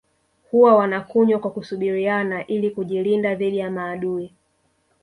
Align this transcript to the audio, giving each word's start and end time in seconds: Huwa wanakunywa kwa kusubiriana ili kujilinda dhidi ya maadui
Huwa 0.51 0.75
wanakunywa 0.75 1.39
kwa 1.39 1.51
kusubiriana 1.51 2.47
ili 2.47 2.69
kujilinda 2.71 3.35
dhidi 3.35 3.57
ya 3.57 3.71
maadui 3.71 4.33